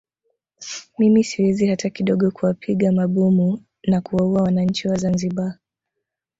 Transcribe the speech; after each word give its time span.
Mimi 0.97 1.23
siwezi 1.23 1.67
hata 1.67 1.89
kidogo 1.89 2.31
kuwapiga 2.31 2.91
mabomu 2.91 3.63
na 3.83 4.01
kuwaua 4.01 4.41
wananchi 4.41 4.87
wa 4.87 4.97
Zanzibar 4.97 5.57